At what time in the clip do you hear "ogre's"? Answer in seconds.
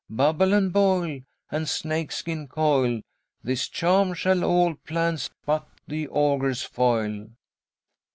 6.07-6.63